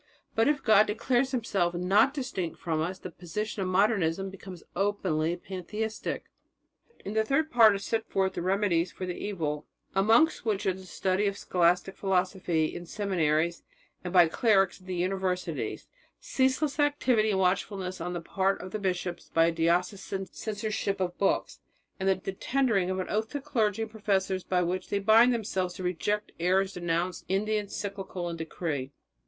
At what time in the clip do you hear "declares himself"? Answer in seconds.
0.87-1.75